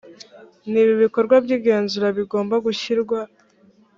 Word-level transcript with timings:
n 0.71 0.73
ibi 0.81 0.93
bikorwa 1.03 1.35
by 1.43 1.51
igenzura 1.57 2.07
bigomba 2.17 2.55
gushyirwa 2.65 3.19